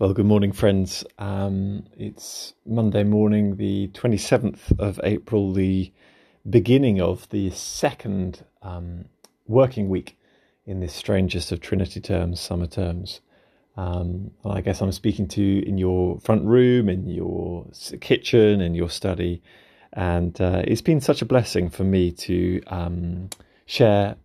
Well, 0.00 0.14
good 0.14 0.24
morning, 0.24 0.52
friends. 0.52 1.04
Um, 1.18 1.84
it's 1.94 2.54
Monday 2.64 3.04
morning, 3.04 3.56
the 3.56 3.88
27th 3.88 4.78
of 4.78 4.98
April, 5.04 5.52
the 5.52 5.92
beginning 6.48 7.02
of 7.02 7.28
the 7.28 7.50
second 7.50 8.46
um, 8.62 9.04
working 9.46 9.90
week 9.90 10.16
in 10.64 10.80
this 10.80 10.94
strangest 10.94 11.52
of 11.52 11.60
Trinity 11.60 12.00
terms, 12.00 12.40
summer 12.40 12.66
terms. 12.66 13.20
Um, 13.76 14.30
I 14.42 14.62
guess 14.62 14.80
I'm 14.80 14.90
speaking 14.92 15.28
to 15.28 15.42
you 15.42 15.60
in 15.64 15.76
your 15.76 16.18
front 16.20 16.46
room, 16.46 16.88
in 16.88 17.06
your 17.06 17.66
kitchen, 18.00 18.62
in 18.62 18.74
your 18.74 18.88
study. 18.88 19.42
And 19.92 20.40
uh, 20.40 20.62
it's 20.64 20.80
been 20.80 21.02
such 21.02 21.20
a 21.20 21.26
blessing 21.26 21.68
for 21.68 21.84
me 21.84 22.10
to 22.12 22.62
um, 22.68 23.28
share 23.66 24.16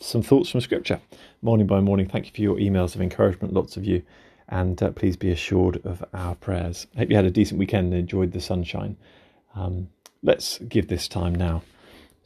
some 0.00 0.22
thoughts 0.22 0.48
from 0.48 0.62
Scripture 0.62 0.98
morning 1.42 1.66
by 1.66 1.78
morning. 1.80 2.08
Thank 2.08 2.24
you 2.24 2.32
for 2.32 2.40
your 2.40 2.56
emails 2.56 2.94
of 2.94 3.02
encouragement, 3.02 3.52
lots 3.52 3.76
of 3.76 3.84
you 3.84 4.02
and 4.48 4.82
uh, 4.82 4.90
please 4.90 5.16
be 5.16 5.30
assured 5.30 5.84
of 5.84 6.04
our 6.14 6.34
prayers. 6.34 6.86
I 6.94 7.00
hope 7.00 7.10
you 7.10 7.16
had 7.16 7.24
a 7.24 7.30
decent 7.30 7.58
weekend 7.58 7.92
and 7.92 8.00
enjoyed 8.00 8.32
the 8.32 8.40
sunshine. 8.40 8.96
Um, 9.54 9.88
let's 10.22 10.58
give 10.58 10.88
this 10.88 11.08
time 11.08 11.34
now 11.34 11.62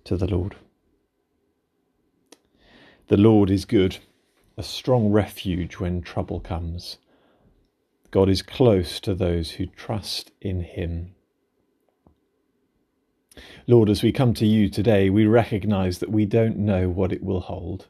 to 0.05 0.17
the 0.17 0.27
Lord. 0.27 0.57
The 3.09 3.17
Lord 3.17 3.51
is 3.51 3.65
good, 3.65 3.99
a 4.57 4.63
strong 4.63 5.11
refuge 5.11 5.79
when 5.79 6.03
trouble 6.03 6.41
comes. 6.41 6.99
God 8.11 8.29
is 8.29 8.43
close 8.43 9.01
to 9.01 9.15
those 9.15 9.53
who 9.53 9.67
trust 9.67 10.31
in 10.41 10.63
him. 10.63 11.15
Lord, 13.67 13.89
as 13.89 14.03
we 14.03 14.13
come 14.13 14.35
to 14.35 14.47
you 14.47 14.69
today, 14.69 15.09
we 15.09 15.25
recognize 15.27 15.99
that 15.99 16.11
we 16.11 16.27
don't 16.27 16.59
know 16.59 16.89
what 16.89 17.13
it 17.13 17.23
will 17.23 17.41
hold. 17.41 17.89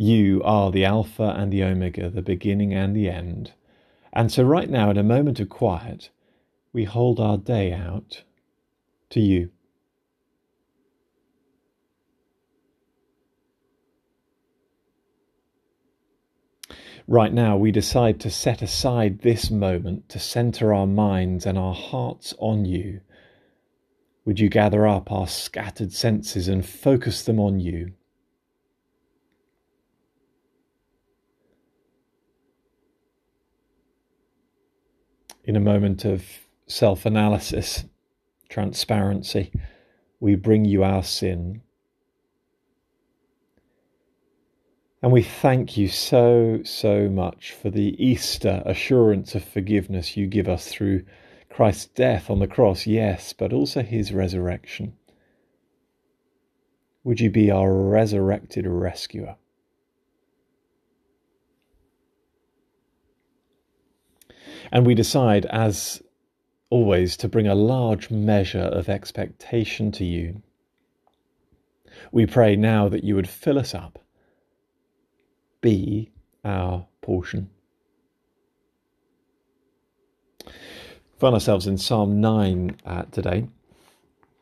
You 0.00 0.44
are 0.44 0.70
the 0.70 0.84
Alpha 0.84 1.34
and 1.36 1.52
the 1.52 1.64
Omega, 1.64 2.08
the 2.08 2.22
beginning 2.22 2.72
and 2.72 2.94
the 2.94 3.10
end. 3.10 3.54
And 4.12 4.30
so, 4.30 4.44
right 4.44 4.70
now, 4.70 4.90
in 4.90 4.96
a 4.96 5.02
moment 5.02 5.40
of 5.40 5.48
quiet, 5.48 6.10
we 6.72 6.84
hold 6.84 7.18
our 7.18 7.36
day 7.36 7.72
out 7.72 8.22
to 9.10 9.18
you. 9.18 9.50
Right 17.08 17.32
now, 17.32 17.56
we 17.56 17.72
decide 17.72 18.20
to 18.20 18.30
set 18.30 18.62
aside 18.62 19.22
this 19.22 19.50
moment 19.50 20.08
to 20.10 20.20
center 20.20 20.72
our 20.72 20.86
minds 20.86 21.44
and 21.44 21.58
our 21.58 21.74
hearts 21.74 22.32
on 22.38 22.64
you. 22.64 23.00
Would 24.24 24.38
you 24.38 24.48
gather 24.48 24.86
up 24.86 25.10
our 25.10 25.26
scattered 25.26 25.92
senses 25.92 26.46
and 26.46 26.64
focus 26.64 27.24
them 27.24 27.40
on 27.40 27.58
you? 27.58 27.94
In 35.48 35.56
a 35.56 35.60
moment 35.60 36.04
of 36.04 36.22
self 36.66 37.06
analysis, 37.06 37.86
transparency, 38.50 39.50
we 40.20 40.34
bring 40.34 40.66
you 40.66 40.84
our 40.84 41.02
sin. 41.02 41.62
And 45.00 45.10
we 45.10 45.22
thank 45.22 45.78
you 45.78 45.88
so, 45.88 46.60
so 46.64 47.08
much 47.08 47.52
for 47.52 47.70
the 47.70 47.96
Easter 48.04 48.62
assurance 48.66 49.34
of 49.34 49.42
forgiveness 49.42 50.18
you 50.18 50.26
give 50.26 50.48
us 50.48 50.68
through 50.68 51.06
Christ's 51.48 51.86
death 51.86 52.28
on 52.28 52.40
the 52.40 52.46
cross, 52.46 52.86
yes, 52.86 53.32
but 53.32 53.54
also 53.54 53.82
his 53.82 54.12
resurrection. 54.12 54.92
Would 57.04 57.20
you 57.20 57.30
be 57.30 57.50
our 57.50 57.72
resurrected 57.72 58.66
rescuer? 58.66 59.36
And 64.70 64.86
we 64.86 64.94
decide, 64.94 65.46
as 65.46 66.02
always, 66.70 67.16
to 67.18 67.28
bring 67.28 67.46
a 67.46 67.54
large 67.54 68.10
measure 68.10 68.58
of 68.58 68.88
expectation 68.88 69.90
to 69.92 70.04
you. 70.04 70.42
We 72.12 72.26
pray 72.26 72.56
now 72.56 72.88
that 72.88 73.04
you 73.04 73.14
would 73.16 73.28
fill 73.28 73.58
us 73.58 73.74
up, 73.74 73.98
be 75.60 76.10
our 76.44 76.86
portion. 77.00 77.50
Find 81.18 81.34
ourselves 81.34 81.66
in 81.66 81.78
Psalm 81.78 82.20
9 82.20 82.76
uh, 82.86 83.02
today. 83.10 83.48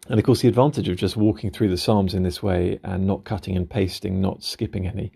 And 0.08 0.20
of 0.20 0.24
course, 0.24 0.42
the 0.42 0.48
advantage 0.48 0.88
of 0.88 0.96
just 0.96 1.16
walking 1.16 1.50
through 1.50 1.70
the 1.70 1.78
Psalms 1.78 2.14
in 2.14 2.22
this 2.22 2.42
way 2.42 2.78
and 2.84 3.06
not 3.06 3.24
cutting 3.24 3.56
and 3.56 3.68
pasting, 3.68 4.20
not 4.20 4.44
skipping 4.44 4.86
any, 4.86 5.10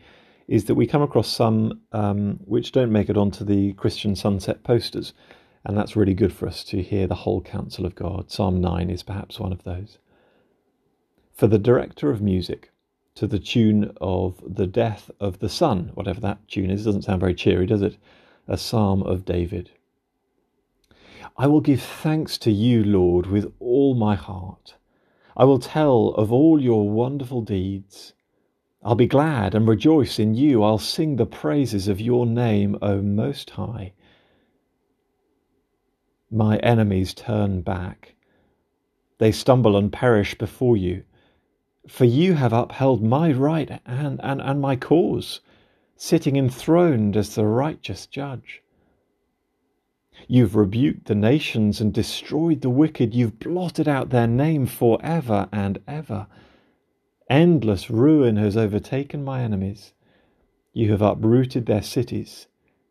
is 0.50 0.64
that 0.64 0.74
we 0.74 0.84
come 0.84 1.00
across 1.00 1.28
some 1.28 1.80
um, 1.92 2.40
which 2.44 2.72
don't 2.72 2.90
make 2.90 3.08
it 3.08 3.16
onto 3.16 3.44
the 3.44 3.72
Christian 3.74 4.16
sunset 4.16 4.64
posters. 4.64 5.14
And 5.64 5.78
that's 5.78 5.94
really 5.94 6.12
good 6.12 6.32
for 6.32 6.48
us 6.48 6.64
to 6.64 6.82
hear 6.82 7.06
the 7.06 7.14
whole 7.14 7.40
counsel 7.40 7.86
of 7.86 7.94
God. 7.94 8.32
Psalm 8.32 8.60
9 8.60 8.90
is 8.90 9.04
perhaps 9.04 9.38
one 9.38 9.52
of 9.52 9.62
those. 9.62 9.98
For 11.32 11.46
the 11.46 11.58
director 11.58 12.10
of 12.10 12.20
music, 12.20 12.72
to 13.14 13.28
the 13.28 13.38
tune 13.38 13.92
of 14.00 14.42
The 14.44 14.66
Death 14.66 15.08
of 15.20 15.38
the 15.38 15.48
Son, 15.48 15.92
whatever 15.94 16.20
that 16.20 16.48
tune 16.48 16.70
is, 16.70 16.84
doesn't 16.84 17.02
sound 17.02 17.20
very 17.20 17.34
cheery, 17.34 17.66
does 17.66 17.82
it? 17.82 17.96
A 18.48 18.58
psalm 18.58 19.04
of 19.04 19.24
David. 19.24 19.70
I 21.36 21.46
will 21.46 21.60
give 21.60 21.80
thanks 21.80 22.36
to 22.38 22.50
you, 22.50 22.82
Lord, 22.82 23.26
with 23.26 23.52
all 23.60 23.94
my 23.94 24.16
heart. 24.16 24.74
I 25.36 25.44
will 25.44 25.60
tell 25.60 26.08
of 26.08 26.32
all 26.32 26.60
your 26.60 26.90
wonderful 26.90 27.40
deeds. 27.40 28.14
I'll 28.82 28.94
be 28.94 29.06
glad 29.06 29.54
and 29.54 29.68
rejoice 29.68 30.18
in 30.18 30.34
you. 30.34 30.62
I'll 30.62 30.78
sing 30.78 31.16
the 31.16 31.26
praises 31.26 31.86
of 31.86 32.00
your 32.00 32.24
name, 32.24 32.78
O 32.80 33.02
Most 33.02 33.50
High. 33.50 33.92
My 36.30 36.56
enemies 36.58 37.12
turn 37.12 37.60
back. 37.60 38.14
They 39.18 39.32
stumble 39.32 39.76
and 39.76 39.92
perish 39.92 40.34
before 40.38 40.76
you. 40.76 41.04
For 41.86 42.06
you 42.06 42.34
have 42.34 42.52
upheld 42.52 43.02
my 43.02 43.32
right 43.32 43.80
and, 43.84 44.18
and, 44.22 44.40
and 44.40 44.60
my 44.60 44.76
cause, 44.76 45.40
sitting 45.96 46.36
enthroned 46.36 47.16
as 47.16 47.34
the 47.34 47.44
righteous 47.44 48.06
judge. 48.06 48.62
You've 50.26 50.56
rebuked 50.56 51.06
the 51.06 51.14
nations 51.14 51.80
and 51.80 51.92
destroyed 51.92 52.60
the 52.60 52.70
wicked. 52.70 53.14
You've 53.14 53.38
blotted 53.38 53.88
out 53.88 54.10
their 54.10 54.26
name 54.26 54.66
for 54.66 54.98
ever 55.02 55.48
and 55.52 55.80
ever. 55.86 56.28
Endless 57.30 57.88
ruin 57.88 58.34
has 58.38 58.56
overtaken 58.56 59.22
my 59.22 59.42
enemies. 59.42 59.92
You 60.72 60.90
have 60.90 61.00
uprooted 61.00 61.66
their 61.66 61.80
cities, 61.80 62.48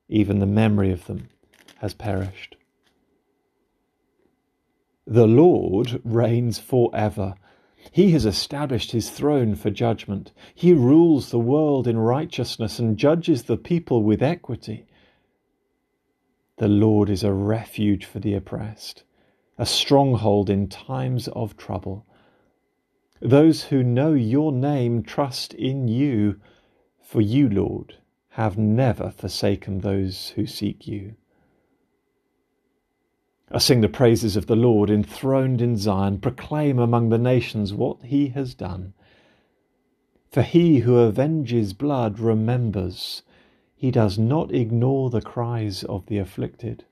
even 0.07 0.39
the 0.39 0.45
memory 0.45 0.93
of 0.93 1.07
them 1.07 1.27
has 1.79 1.93
perished. 1.93 2.55
The 5.05 5.27
Lord 5.27 6.01
reigns 6.05 6.57
forever. 6.57 7.35
He 7.91 8.11
has 8.11 8.25
established 8.25 8.91
his 8.91 9.09
throne 9.09 9.55
for 9.55 9.69
judgment. 9.69 10.31
He 10.55 10.71
rules 10.71 11.31
the 11.31 11.39
world 11.39 11.85
in 11.85 11.97
righteousness 11.97 12.79
and 12.79 12.97
judges 12.97 13.43
the 13.43 13.57
people 13.57 14.03
with 14.03 14.23
equity. 14.23 14.85
The 16.59 16.69
Lord 16.69 17.09
is 17.09 17.25
a 17.25 17.33
refuge 17.33 18.05
for 18.05 18.19
the 18.19 18.35
oppressed, 18.35 19.03
a 19.57 19.65
stronghold 19.65 20.49
in 20.49 20.69
times 20.69 21.27
of 21.29 21.57
trouble. 21.57 22.05
Those 23.21 23.65
who 23.65 23.83
know 23.83 24.13
your 24.13 24.51
name 24.51 25.03
trust 25.03 25.53
in 25.53 25.87
you, 25.87 26.39
for 27.01 27.21
you, 27.21 27.49
Lord, 27.49 27.95
have 28.29 28.57
never 28.57 29.09
forsaken 29.09 29.79
those 29.79 30.29
who 30.29 30.45
seek 30.45 30.87
you. 30.87 31.15
I 33.51 33.57
sing 33.57 33.81
the 33.81 33.89
praises 33.89 34.37
of 34.37 34.45
the 34.45 34.55
Lord 34.55 34.89
enthroned 34.89 35.61
in 35.61 35.75
Zion, 35.75 36.19
proclaim 36.19 36.79
among 36.79 37.09
the 37.09 37.17
nations 37.17 37.73
what 37.73 38.03
he 38.03 38.27
has 38.29 38.53
done. 38.53 38.93
For 40.31 40.43
he 40.43 40.79
who 40.79 41.03
avenges 41.03 41.73
blood 41.73 42.19
remembers, 42.19 43.23
he 43.75 43.89
does 43.89 44.19
not 44.19 44.53
ignore 44.53 45.09
the 45.09 45.21
cries 45.21 45.83
of 45.83 46.05
the 46.05 46.19
afflicted. 46.19 46.85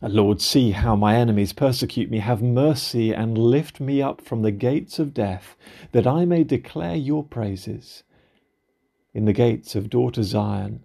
Lord, 0.00 0.40
see 0.40 0.70
how 0.70 0.94
my 0.94 1.16
enemies 1.16 1.52
persecute 1.52 2.10
me. 2.10 2.18
Have 2.18 2.40
mercy 2.40 3.12
and 3.12 3.36
lift 3.36 3.80
me 3.80 4.00
up 4.00 4.20
from 4.20 4.42
the 4.42 4.52
gates 4.52 4.98
of 4.98 5.12
death, 5.12 5.56
that 5.90 6.06
I 6.06 6.24
may 6.24 6.44
declare 6.44 6.94
your 6.94 7.24
praises 7.24 8.04
in 9.12 9.24
the 9.24 9.32
gates 9.32 9.74
of 9.74 9.90
daughter 9.90 10.22
Zion, 10.22 10.84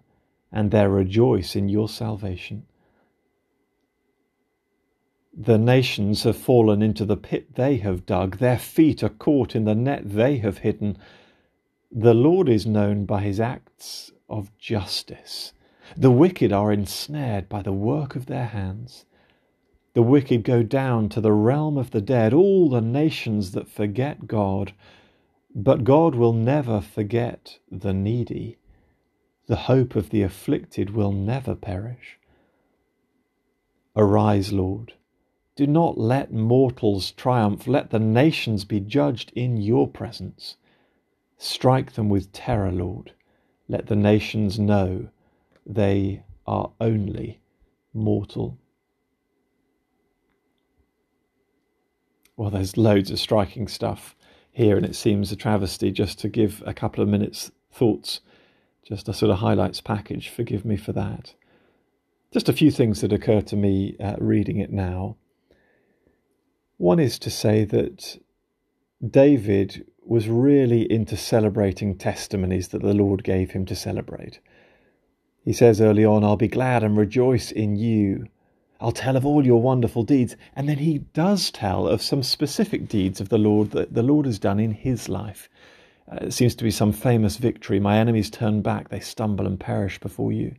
and 0.50 0.70
there 0.70 0.90
rejoice 0.90 1.54
in 1.54 1.68
your 1.68 1.88
salvation. 1.88 2.66
The 5.32 5.58
nations 5.58 6.24
have 6.24 6.36
fallen 6.36 6.82
into 6.82 7.04
the 7.04 7.16
pit 7.16 7.54
they 7.54 7.76
have 7.78 8.06
dug, 8.06 8.38
their 8.38 8.58
feet 8.58 9.02
are 9.04 9.08
caught 9.08 9.54
in 9.54 9.64
the 9.64 9.74
net 9.74 10.02
they 10.04 10.38
have 10.38 10.58
hidden. 10.58 10.98
The 11.90 12.14
Lord 12.14 12.48
is 12.48 12.66
known 12.66 13.04
by 13.04 13.22
his 13.22 13.38
acts 13.38 14.12
of 14.28 14.56
justice. 14.58 15.52
The 15.96 16.10
wicked 16.10 16.52
are 16.52 16.72
ensnared 16.72 17.48
by 17.48 17.62
the 17.62 17.72
work 17.72 18.16
of 18.16 18.26
their 18.26 18.46
hands. 18.46 19.04
The 19.92 20.02
wicked 20.02 20.42
go 20.42 20.64
down 20.64 21.08
to 21.10 21.20
the 21.20 21.32
realm 21.32 21.78
of 21.78 21.92
the 21.92 22.00
dead, 22.00 22.34
all 22.34 22.68
the 22.68 22.80
nations 22.80 23.52
that 23.52 23.68
forget 23.68 24.26
God. 24.26 24.72
But 25.54 25.84
God 25.84 26.16
will 26.16 26.32
never 26.32 26.80
forget 26.80 27.58
the 27.70 27.92
needy. 27.92 28.58
The 29.46 29.56
hope 29.56 29.94
of 29.94 30.10
the 30.10 30.22
afflicted 30.22 30.90
will 30.90 31.12
never 31.12 31.54
perish. 31.54 32.18
Arise, 33.94 34.52
Lord. 34.52 34.94
Do 35.54 35.68
not 35.68 35.96
let 35.96 36.32
mortals 36.32 37.12
triumph. 37.12 37.68
Let 37.68 37.90
the 37.90 38.00
nations 38.00 38.64
be 38.64 38.80
judged 38.80 39.30
in 39.36 39.58
your 39.58 39.86
presence. 39.86 40.56
Strike 41.38 41.92
them 41.92 42.08
with 42.08 42.32
terror, 42.32 42.72
Lord. 42.72 43.12
Let 43.68 43.86
the 43.86 43.96
nations 43.96 44.58
know 44.58 45.10
they 45.66 46.24
are 46.46 46.72
only 46.80 47.40
mortal. 47.92 48.58
Well, 52.36 52.50
there's 52.50 52.76
loads 52.76 53.10
of 53.10 53.18
striking 53.18 53.68
stuff 53.68 54.16
here, 54.52 54.76
and 54.76 54.84
it 54.84 54.96
seems 54.96 55.30
a 55.32 55.36
travesty 55.36 55.90
just 55.90 56.18
to 56.20 56.28
give 56.28 56.62
a 56.66 56.74
couple 56.74 57.02
of 57.02 57.08
minutes' 57.08 57.50
thoughts, 57.72 58.20
just 58.86 59.08
a 59.08 59.14
sort 59.14 59.30
of 59.30 59.38
highlights 59.38 59.80
package. 59.80 60.28
Forgive 60.28 60.64
me 60.64 60.76
for 60.76 60.92
that. 60.92 61.34
Just 62.32 62.48
a 62.48 62.52
few 62.52 62.70
things 62.70 63.00
that 63.00 63.12
occur 63.12 63.40
to 63.42 63.56
me 63.56 63.96
uh, 64.00 64.16
reading 64.18 64.58
it 64.58 64.72
now. 64.72 65.16
One 66.76 66.98
is 66.98 67.18
to 67.20 67.30
say 67.30 67.64
that 67.64 68.18
David 69.06 69.86
was 70.04 70.28
really 70.28 70.90
into 70.90 71.16
celebrating 71.16 71.96
testimonies 71.96 72.68
that 72.68 72.82
the 72.82 72.94
Lord 72.94 73.24
gave 73.24 73.52
him 73.52 73.64
to 73.66 73.76
celebrate. 73.76 74.40
He 75.44 75.52
says 75.52 75.80
early 75.80 76.06
on, 76.06 76.24
I'll 76.24 76.36
be 76.36 76.48
glad 76.48 76.82
and 76.82 76.96
rejoice 76.96 77.52
in 77.52 77.76
you. 77.76 78.26
I'll 78.80 78.92
tell 78.92 79.16
of 79.16 79.26
all 79.26 79.44
your 79.44 79.60
wonderful 79.60 80.02
deeds. 80.02 80.36
And 80.56 80.68
then 80.68 80.78
he 80.78 80.98
does 80.98 81.50
tell 81.50 81.86
of 81.86 82.00
some 82.00 82.22
specific 82.22 82.88
deeds 82.88 83.20
of 83.20 83.28
the 83.28 83.38
Lord 83.38 83.72
that 83.72 83.92
the 83.92 84.02
Lord 84.02 84.24
has 84.24 84.38
done 84.38 84.58
in 84.58 84.72
his 84.72 85.08
life. 85.08 85.50
Uh, 86.10 86.16
it 86.22 86.32
seems 86.32 86.54
to 86.54 86.64
be 86.64 86.70
some 86.70 86.92
famous 86.92 87.36
victory. 87.36 87.78
My 87.78 87.98
enemies 87.98 88.30
turn 88.30 88.62
back, 88.62 88.88
they 88.88 89.00
stumble 89.00 89.46
and 89.46 89.60
perish 89.60 90.00
before 90.00 90.32
you. 90.32 90.54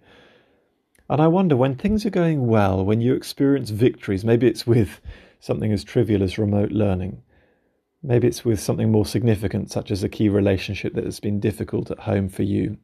And 1.09 1.21
I 1.21 1.27
wonder 1.27 1.55
when 1.55 1.75
things 1.75 2.05
are 2.05 2.11
going 2.11 2.47
well, 2.47 2.83
when 2.83 3.01
you 3.01 3.15
experience 3.15 3.71
victories, 3.71 4.25
maybe 4.25 4.47
it's 4.47 4.65
with 4.65 5.01
something 5.39 5.71
as 5.71 5.83
trivial 5.83 6.23
as 6.23 6.37
remote 6.37 6.71
learning, 6.71 7.21
maybe 8.01 8.27
it's 8.27 8.45
with 8.45 8.59
something 8.59 8.91
more 8.91 9.05
significant, 9.05 9.71
such 9.71 9.91
as 9.91 10.03
a 10.03 10.09
key 10.09 10.29
relationship 10.29 10.93
that 10.93 11.05
has 11.05 11.19
been 11.19 11.39
difficult 11.39 11.91
at 11.91 11.99
home 11.99 12.29
for 12.29 12.43
you. 12.43 12.77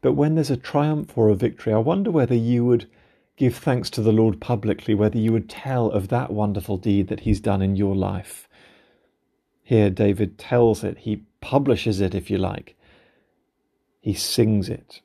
But 0.00 0.12
when 0.12 0.34
there's 0.34 0.50
a 0.50 0.56
triumph 0.56 1.16
or 1.16 1.28
a 1.28 1.34
victory, 1.34 1.72
I 1.72 1.78
wonder 1.78 2.10
whether 2.10 2.34
you 2.34 2.64
would 2.64 2.88
give 3.36 3.56
thanks 3.56 3.90
to 3.90 4.02
the 4.02 4.12
Lord 4.12 4.40
publicly, 4.40 4.94
whether 4.94 5.18
you 5.18 5.32
would 5.32 5.48
tell 5.48 5.90
of 5.90 6.08
that 6.08 6.30
wonderful 6.30 6.76
deed 6.76 7.08
that 7.08 7.20
He's 7.20 7.40
done 7.40 7.62
in 7.62 7.76
your 7.76 7.94
life. 7.94 8.48
Here, 9.62 9.88
David 9.88 10.36
tells 10.36 10.82
it, 10.82 10.98
he 10.98 11.22
publishes 11.40 12.00
it, 12.00 12.12
if 12.12 12.28
you 12.28 12.38
like, 12.38 12.76
he 14.00 14.12
sings 14.14 14.68
it. 14.68 15.00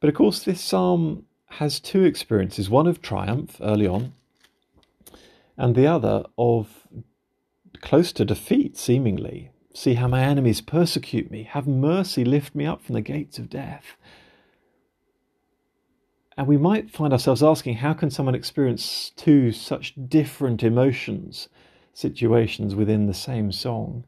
But 0.00 0.08
of 0.08 0.16
course, 0.16 0.42
this 0.42 0.60
psalm 0.60 1.26
has 1.46 1.78
two 1.78 2.02
experiences 2.02 2.68
one 2.68 2.88
of 2.88 3.00
triumph 3.00 3.58
early 3.60 3.86
on, 3.86 4.14
and 5.56 5.76
the 5.76 5.86
other 5.86 6.24
of 6.36 6.88
close 7.80 8.12
to 8.12 8.24
defeat, 8.24 8.76
seemingly. 8.76 9.50
See 9.76 9.94
how 9.94 10.06
my 10.06 10.22
enemies 10.22 10.60
persecute 10.60 11.32
me. 11.32 11.42
Have 11.42 11.66
mercy, 11.66 12.24
lift 12.24 12.54
me 12.54 12.64
up 12.64 12.82
from 12.82 12.94
the 12.94 13.00
gates 13.00 13.40
of 13.40 13.50
death. 13.50 13.96
And 16.36 16.46
we 16.46 16.56
might 16.56 16.92
find 16.92 17.12
ourselves 17.12 17.42
asking 17.42 17.76
how 17.76 17.92
can 17.92 18.10
someone 18.10 18.36
experience 18.36 19.10
two 19.16 19.50
such 19.50 19.94
different 20.08 20.62
emotions, 20.62 21.48
situations 21.92 22.76
within 22.76 23.06
the 23.06 23.14
same 23.14 23.50
song? 23.50 24.04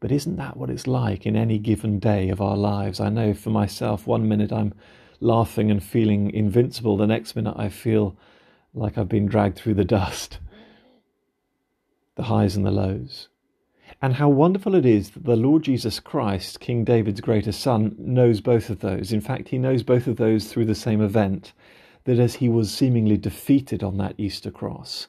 But 0.00 0.12
isn't 0.12 0.36
that 0.36 0.56
what 0.56 0.70
it's 0.70 0.86
like 0.86 1.26
in 1.26 1.36
any 1.36 1.58
given 1.58 1.98
day 1.98 2.30
of 2.30 2.40
our 2.40 2.56
lives? 2.56 2.98
I 2.98 3.10
know 3.10 3.34
for 3.34 3.50
myself, 3.50 4.06
one 4.06 4.26
minute 4.26 4.52
I'm 4.52 4.72
laughing 5.20 5.70
and 5.70 5.82
feeling 5.82 6.30
invincible, 6.30 6.96
the 6.96 7.06
next 7.06 7.36
minute 7.36 7.54
I 7.56 7.68
feel 7.68 8.16
like 8.72 8.96
I've 8.96 9.08
been 9.08 9.26
dragged 9.26 9.58
through 9.58 9.74
the 9.74 9.84
dust. 9.84 10.38
The 12.16 12.22
highs 12.22 12.56
and 12.56 12.64
the 12.64 12.70
lows. 12.70 13.28
And 14.06 14.14
how 14.14 14.28
wonderful 14.28 14.76
it 14.76 14.86
is 14.86 15.10
that 15.10 15.24
the 15.24 15.34
Lord 15.34 15.64
Jesus 15.64 15.98
Christ, 15.98 16.60
King 16.60 16.84
David's 16.84 17.20
greatest 17.20 17.60
son, 17.60 17.96
knows 17.98 18.40
both 18.40 18.70
of 18.70 18.78
those. 18.78 19.12
In 19.12 19.20
fact, 19.20 19.48
he 19.48 19.58
knows 19.58 19.82
both 19.82 20.06
of 20.06 20.16
those 20.16 20.46
through 20.46 20.66
the 20.66 20.76
same 20.76 21.00
event. 21.00 21.52
That 22.04 22.20
as 22.20 22.36
he 22.36 22.48
was 22.48 22.72
seemingly 22.72 23.16
defeated 23.16 23.82
on 23.82 23.96
that 23.96 24.14
Easter 24.16 24.52
cross, 24.52 25.08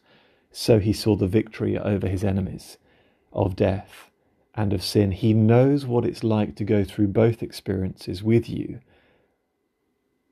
so 0.52 0.80
he 0.80 0.94
saw 0.94 1.16
the 1.16 1.28
victory 1.28 1.78
over 1.78 2.08
his 2.08 2.24
enemies 2.24 2.80
of 3.32 3.56
death 3.56 4.10
and 4.56 4.74
of 4.74 4.82
sin. 4.82 5.12
He 5.12 5.32
knows 5.32 5.86
what 5.86 6.04
it's 6.04 6.24
like 6.24 6.56
to 6.56 6.64
go 6.64 6.84
through 6.84 7.10
both 7.10 7.44
experiences 7.44 8.24
with 8.24 8.50
you, 8.50 8.80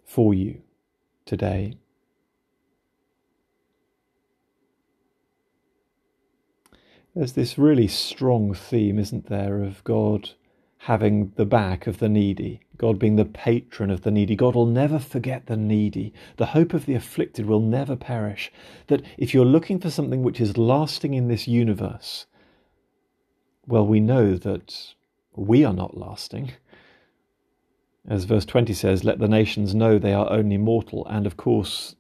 for 0.06 0.34
you, 0.34 0.64
today. 1.24 1.78
There's 7.16 7.34
this 7.34 7.58
really 7.58 7.88
strong 7.88 8.54
theme, 8.54 9.00
isn't 9.00 9.28
there, 9.28 9.64
of 9.64 9.82
God 9.86 10.32
having 10.80 11.32
the 11.38 11.46
back 11.46 11.88
of 11.88 12.00
the 12.00 12.10
needy, 12.10 12.60
God 12.78 13.00
being 13.00 13.16
the 13.16 13.24
patron 13.24 13.90
of 13.90 14.02
the 14.02 14.12
needy. 14.12 14.36
God 14.36 14.54
will 14.54 14.66
never 14.66 15.00
forget 15.00 15.48
the 15.48 15.56
needy. 15.56 16.14
The 16.36 16.48
hope 16.48 16.74
of 16.74 16.86
the 16.86 16.94
afflicted 16.94 17.46
will 17.46 17.62
never 17.62 17.96
perish. 17.96 18.52
That 18.88 19.02
if 19.18 19.34
you're 19.34 19.46
looking 19.46 19.80
for 19.80 19.90
something 19.90 20.24
which 20.24 20.42
is 20.42 20.58
lasting 20.58 21.14
in 21.14 21.30
this 21.30 21.48
universe, 21.48 22.26
well, 23.66 23.88
we 23.88 24.02
know 24.02 24.36
that 24.36 24.94
we 25.36 25.64
are 25.64 25.74
not 25.74 25.98
lasting. 25.98 26.52
As 28.08 28.26
verse 28.26 28.46
20 28.46 28.74
says, 28.74 29.06
let 29.06 29.20
the 29.20 29.28
nations 29.30 29.74
know 29.74 29.98
they 29.98 30.14
are 30.14 30.30
only 30.30 30.58
mortal. 30.58 31.08
And 31.08 31.26
of 31.26 31.38
course, 31.38 31.96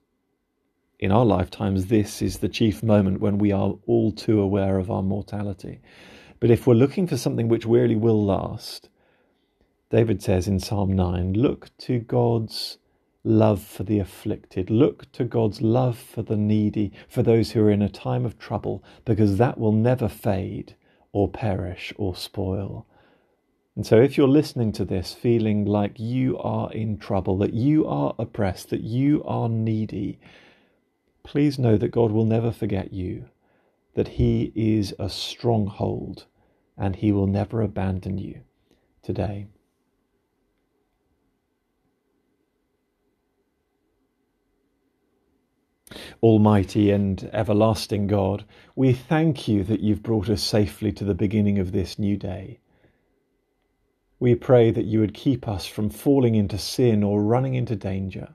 in 1.06 1.12
our 1.12 1.24
lifetimes, 1.24 1.86
this 1.86 2.20
is 2.20 2.40
the 2.40 2.50
chief 2.50 2.82
moment 2.82 3.20
when 3.22 3.38
we 3.38 3.52
are 3.52 3.76
all 3.86 4.12
too 4.12 4.42
aware 4.42 4.80
of 4.80 4.90
our 4.90 5.04
mortality. 5.04 5.80
But 6.40 6.50
if 6.50 6.66
we're 6.66 6.74
looking 6.74 7.06
for 7.06 7.16
something 7.16 7.48
which 7.48 7.64
really 7.64 7.96
will 7.96 8.26
last, 8.26 8.90
David 9.92 10.24
says 10.24 10.48
in 10.48 10.60
Psalm 10.60 10.94
9 10.94 11.34
look 11.34 11.70
to 11.78 12.00
God's 12.00 12.80
love 13.24 13.62
for 13.62 13.84
the 13.84 14.00
afflicted, 14.00 14.72
look 14.72 15.12
to 15.12 15.26
God's 15.26 15.62
love 15.62 15.96
for 15.96 16.24
the 16.24 16.36
needy, 16.36 16.92
for 17.08 17.22
those 17.22 17.52
who 17.52 17.62
are 17.62 17.72
in 17.72 17.84
a 17.84 17.90
time 17.90 18.26
of 18.26 18.40
trouble, 18.40 18.84
because 19.06 19.38
that 19.38 19.60
will 19.60 19.74
never 19.74 20.10
fade 20.10 20.76
or 21.12 21.30
perish 21.30 21.94
or 21.98 22.16
spoil. 22.16 22.88
And 23.76 23.86
so, 23.86 24.02
if 24.02 24.18
you're 24.18 24.28
listening 24.28 24.72
to 24.72 24.86
this 24.86 25.14
feeling 25.14 25.66
like 25.66 26.00
you 26.00 26.40
are 26.40 26.72
in 26.72 26.98
trouble, 26.98 27.38
that 27.38 27.54
you 27.54 27.86
are 27.86 28.16
oppressed, 28.18 28.72
that 28.72 28.82
you 28.82 29.24
are 29.26 29.50
needy, 29.50 30.18
please 31.26 31.58
know 31.58 31.76
that 31.76 31.90
God 31.90 32.12
will 32.12 32.26
never 32.26 32.52
forget 32.52 32.94
you, 32.94 33.26
that 33.96 34.10
He 34.10 34.54
is 34.56 34.94
a 35.00 35.10
stronghold 35.10 36.26
and 36.78 36.96
He 36.96 37.12
will 37.12 37.28
never 37.28 37.62
abandon 37.62 38.18
you 38.18 38.42
today. 39.02 39.48
Almighty 46.22 46.92
and 46.92 47.30
everlasting 47.34 48.08
God, 48.08 48.46
we 48.76 48.94
thank 48.94 49.48
you 49.48 49.64
that 49.64 49.80
you've 49.80 50.04
brought 50.04 50.30
us 50.30 50.44
safely 50.44 50.92
to 50.94 51.04
the 51.04 51.14
beginning 51.14 51.60
of 51.60 51.72
this 51.72 51.98
new 51.98 52.18
day. 52.18 52.60
We 54.20 54.36
pray 54.36 54.72
that 54.72 54.86
you 54.86 55.00
would 55.00 55.14
keep 55.14 55.48
us 55.48 55.66
from 55.66 55.90
falling 55.90 56.36
into 56.36 56.58
sin 56.58 57.04
or 57.04 57.22
running 57.22 57.56
into 57.56 57.76
danger 57.76 58.30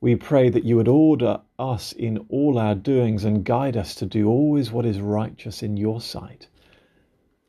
we 0.00 0.16
pray 0.16 0.48
that 0.48 0.64
you 0.64 0.76
would 0.76 0.88
order 0.88 1.40
us 1.58 1.92
in 1.92 2.18
all 2.30 2.58
our 2.58 2.74
doings 2.74 3.24
and 3.24 3.44
guide 3.44 3.76
us 3.76 3.94
to 3.96 4.06
do 4.06 4.28
always 4.28 4.72
what 4.72 4.86
is 4.86 5.00
righteous 5.00 5.62
in 5.62 5.76
your 5.76 6.00
sight. 6.00 6.48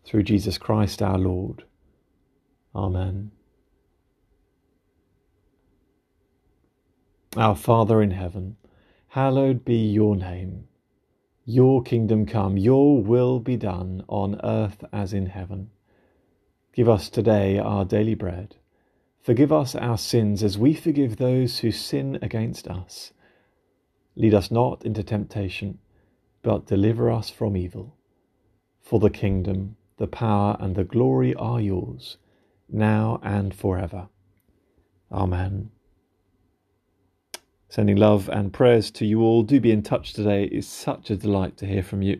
Through 0.05 0.23
Jesus 0.23 0.57
Christ 0.57 1.01
our 1.01 1.17
Lord. 1.17 1.63
Amen. 2.75 3.31
Our 7.37 7.55
Father 7.55 8.01
in 8.01 8.11
heaven, 8.11 8.57
hallowed 9.07 9.63
be 9.63 9.77
your 9.77 10.17
name. 10.17 10.67
Your 11.45 11.81
kingdom 11.81 12.25
come, 12.25 12.57
your 12.57 13.01
will 13.01 13.39
be 13.39 13.55
done 13.55 14.03
on 14.09 14.39
earth 14.43 14.83
as 14.91 15.13
in 15.13 15.27
heaven. 15.27 15.69
Give 16.73 16.89
us 16.89 17.09
today 17.09 17.57
our 17.57 17.85
daily 17.85 18.15
bread 18.15 18.55
Forgive 19.23 19.51
us 19.51 19.75
our 19.75 19.97
sins 19.97 20.41
as 20.41 20.57
we 20.57 20.73
forgive 20.73 21.17
those 21.17 21.59
who 21.59 21.71
sin 21.71 22.17
against 22.21 22.67
us. 22.67 23.13
Lead 24.15 24.33
us 24.33 24.49
not 24.49 24.83
into 24.83 25.03
temptation, 25.03 25.77
but 26.41 26.65
deliver 26.65 27.11
us 27.11 27.29
from 27.29 27.55
evil. 27.55 27.95
For 28.81 28.99
the 28.99 29.11
kingdom, 29.11 29.77
the 29.97 30.07
power, 30.07 30.57
and 30.59 30.75
the 30.75 30.83
glory 30.83 31.35
are 31.35 31.61
yours, 31.61 32.17
now 32.67 33.19
and 33.21 33.53
forever. 33.53 34.09
Amen. 35.11 35.69
Sending 37.69 37.97
love 37.97 38.27
and 38.27 38.51
prayers 38.51 38.89
to 38.91 39.05
you 39.05 39.21
all. 39.21 39.43
Do 39.43 39.59
be 39.59 39.71
in 39.71 39.83
touch 39.83 40.13
today. 40.13 40.45
It's 40.45 40.67
such 40.67 41.09
a 41.09 41.15
delight 41.15 41.57
to 41.57 41.67
hear 41.67 41.83
from 41.83 42.01
you. 42.01 42.19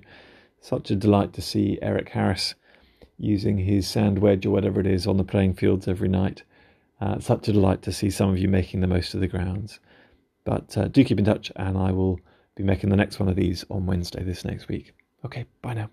Such 0.62 0.92
a 0.92 0.96
delight 0.96 1.34
to 1.34 1.42
see 1.42 1.80
Eric 1.82 2.10
Harris 2.10 2.54
using 3.18 3.58
his 3.58 3.88
sand 3.88 4.20
wedge 4.20 4.46
or 4.46 4.52
whatever 4.52 4.80
it 4.80 4.88
is 4.88 5.08
on 5.08 5.18
the 5.18 5.24
playing 5.24 5.56
fields 5.56 5.88
every 5.88 6.08
night. 6.08 6.44
Uh, 7.02 7.20
such 7.20 7.48
a 7.48 7.54
delight 7.54 7.82
to 7.82 7.92
see 7.92 8.12
some 8.12 8.30
of 8.30 8.38
you 8.38 8.48
making 8.48 8.80
the 8.80 8.88
most 8.88 9.16
of 9.16 9.22
the 9.22 9.28
grounds. 9.28 9.80
But 10.44 10.78
uh, 10.78 10.88
do 10.88 11.04
keep 11.04 11.20
in 11.20 11.26
touch, 11.26 11.52
and 11.56 11.78
I 11.78 11.92
will 11.92 12.20
be 12.56 12.64
making 12.64 12.92
the 12.92 12.96
next 12.96 13.20
one 13.20 13.28
of 13.28 13.36
these 13.36 13.66
on 13.70 13.88
Wednesday 13.88 14.24
this 14.24 14.46
next 14.46 14.68
week. 14.68 14.94
Okay, 15.26 15.46
bye 15.62 15.74
now. 15.74 15.90